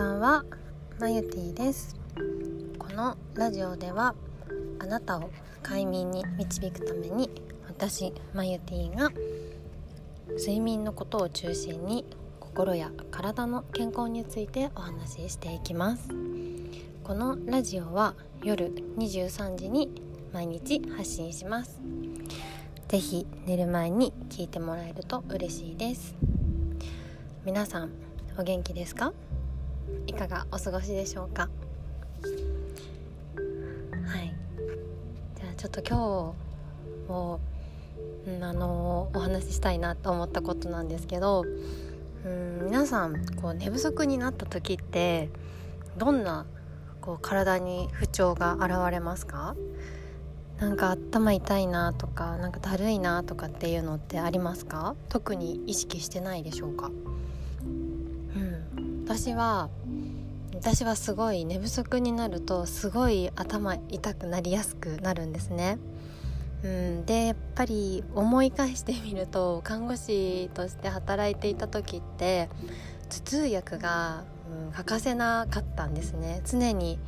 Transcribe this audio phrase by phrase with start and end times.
[0.00, 0.44] ばんは
[0.98, 1.94] まゆティです。
[2.78, 4.14] このラジオでは
[4.78, 5.30] あなたを
[5.62, 7.30] 快眠に導くために
[7.68, 9.10] 私まゆティが
[10.38, 12.06] 睡眠のことを中心に
[12.40, 16.08] 心や体の健康についてお話ししていきます。
[17.04, 19.90] このラジオは夜23時に
[20.32, 21.78] 毎日発信します。
[22.88, 26.14] ぜひ寝る前に聞いてもらえると嬉しいです。
[27.44, 27.90] 皆さん
[28.38, 29.12] お元気ですか？
[30.30, 31.50] がお過ごしでしょうか。
[34.06, 34.32] はい。
[35.36, 36.34] じゃあちょっと今
[37.08, 37.40] 日も、
[38.28, 41.44] うん、あのお話ししたいなと思ったことなんですけど
[42.24, 45.30] うん皆さんこう寝不足になった時って
[45.98, 46.46] どんな
[47.00, 49.56] こう体に不調が現れますか？
[50.60, 54.94] なんか頭痛いなとかなんかだるいなとかっていうのってありますか？
[55.08, 56.90] 特に意識してないでしょうか？
[57.64, 59.02] うん。
[59.04, 59.70] 私は
[60.60, 65.78] 私はすごい寝不足になるとすごい頭痛くなりやすくなるんですね。
[66.62, 72.50] うん、でやっぱり思い返してみると 看護師として働いていた時って
[73.08, 74.24] 頭痛薬が、
[74.66, 76.98] うん、欠かせなかったんですね常に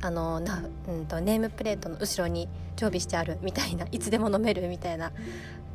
[0.00, 5.10] あのな、うんと、ネームプレートの後ろに常備してあるみたいないつでも飲めるみたいな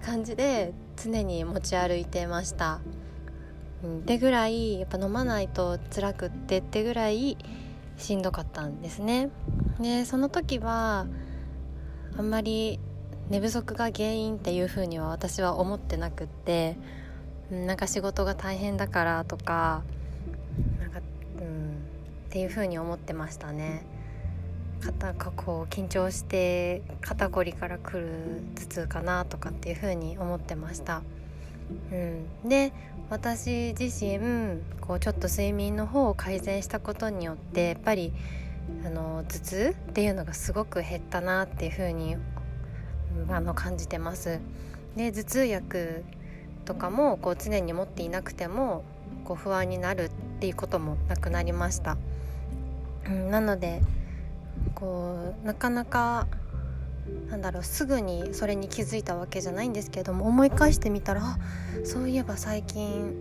[0.01, 2.79] 感じで常に持ち歩いてました。
[3.83, 7.37] うん、ってぐらいやっぱ飲まないと辛くってってぐらい
[7.97, 9.29] しんどかったんですね。
[9.79, 11.05] でその時は
[12.17, 12.79] あんまり
[13.29, 16.77] 寝不足が原因っていうふうには私は思ってなくって、
[17.49, 19.83] なんか仕事が大変だからとか
[20.79, 20.99] なんか、
[21.39, 21.71] うん、
[22.27, 23.85] っていうふうに思ってましたね。
[24.81, 31.01] 肩がこう緊張して肩こりからくる頭痛かなとかっていうふうに思ってました。
[31.91, 32.71] うん、で
[33.09, 34.19] 私自身
[34.81, 38.13] こうちょっと睡眠の方を改善したことによってやっぱり
[38.85, 42.15] あの頭痛っていうのがすごく減ったなっていうふうに
[43.29, 44.39] あの感じてます。
[44.95, 46.03] で頭痛薬
[46.65, 48.83] とかもこう常に持っていなくても
[49.25, 50.09] こう不安になるっ
[50.39, 51.97] ていうこともなくなりました。
[53.05, 53.81] うん、なので
[54.75, 56.27] こうなかなか
[57.29, 61.37] なんだろうすぐにそれに気づいたわけじゃないんですけども思い返してみたら
[61.83, 63.15] そういえば最近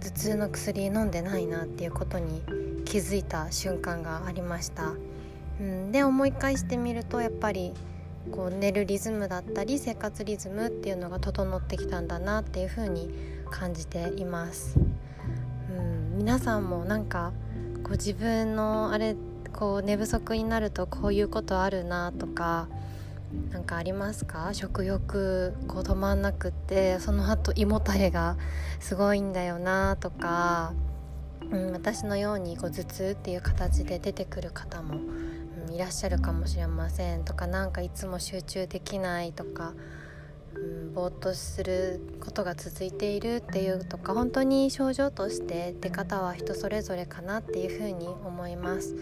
[0.00, 2.42] 頭痛の薬飲んでないなっていうことに
[2.84, 4.94] 気づいた瞬間がありました。
[5.60, 7.72] うん、で思い返してみるとやっぱり
[8.30, 13.10] こう寝るリズムだったり生活リズムっていうのが整ってきたんだなっていうふうに
[13.50, 14.76] 感じています。
[15.70, 17.32] うん、皆さんもなんか
[17.84, 19.14] こう自分のあれ
[19.52, 22.68] こう寝不足になるとこういうことあるなとか
[23.50, 24.52] 何かありますか？
[24.52, 28.36] 食欲こう止まんなくってその後胃もたれが
[28.80, 30.74] すごいんだよなとか、
[31.50, 35.00] うん、私のようにこう頭痛っていう形で出てくる方も、
[35.68, 39.72] うん、いらっしゃるかもしれませんとか何かいつも集中できないとか、
[40.94, 48.94] ぼーっとすることが続いているっていうとか本当に症状として出方は人それぞれかなっていうふうに思います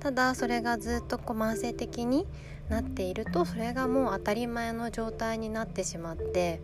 [0.00, 2.26] ただそれがずっとこう慢性的に
[2.68, 6.60] なっているとそれがもう当たり前の状態になってしまって、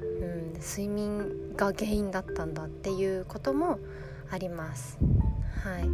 [0.00, 3.78] うん、睡眠が原因だったんだっていうことも
[4.30, 4.98] あります。
[5.64, 5.88] はい、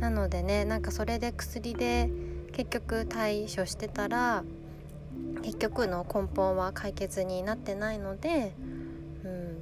[0.00, 2.10] なのでねなんかそれで薬で
[2.52, 4.44] 結局対処してたら
[5.42, 8.54] 結局の根本は解決になってないので、
[9.24, 9.56] うん、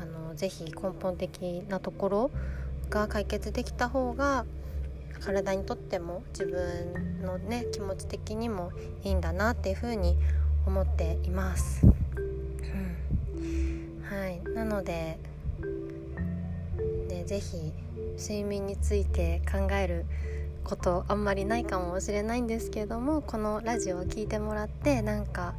[0.00, 2.30] あのぜひ根本的なところ
[2.90, 4.44] が解決できた方が
[5.20, 8.72] 体にとっても自分のね気持ち的にも
[9.04, 10.16] いいんだなっていうふうに
[10.66, 11.84] 思っています。
[11.84, 11.90] う
[13.40, 15.18] ん、はいなので
[17.08, 17.72] で是非
[18.16, 20.04] 睡眠について考える
[20.68, 25.54] ことあんまりないかもしれないんですけれどもこのラジオを聴いてもらってなんか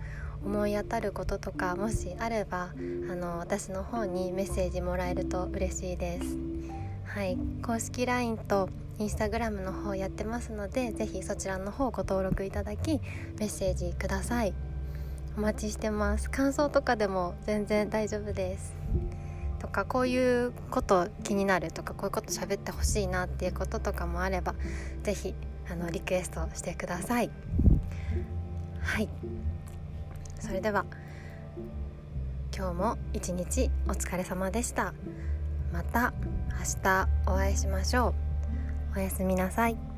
[0.46, 2.69] 思い当たることとかもしあれば
[3.10, 6.38] あの私の方にメッセージもらえると嬉しいです。
[7.06, 7.38] はい。
[7.63, 8.69] 公式 LINE と
[9.00, 13.01] インスタグラムの方やってますので是非そちらの方ご登録いただき
[13.39, 14.54] メッセージください。
[15.36, 16.30] お待ちしてます。
[16.30, 18.79] 感想とかでも全然大丈夫です。
[19.60, 24.56] とかこういうこと気になるとかこういうこと喋ってほしいなっていうこととかもあれば
[25.04, 25.36] 是非
[25.70, 27.30] あのリクエストしてください。
[28.82, 29.10] はい。
[30.40, 30.86] それでは
[32.56, 34.94] 今日も一日お疲れ様でした。
[35.72, 36.14] また
[36.50, 38.16] 明日お会いしましょ
[38.96, 38.98] う。
[38.98, 39.88] おやすみなさい。